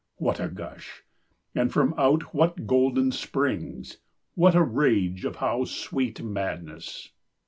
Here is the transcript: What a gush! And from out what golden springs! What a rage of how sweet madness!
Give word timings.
What 0.15 0.39
a 0.39 0.47
gush! 0.47 1.03
And 1.53 1.71
from 1.71 1.93
out 1.95 2.33
what 2.33 2.65
golden 2.65 3.11
springs! 3.11 3.99
What 4.33 4.55
a 4.55 4.63
rage 4.63 5.25
of 5.25 5.35
how 5.35 5.65
sweet 5.65 6.23
madness! 6.23 7.11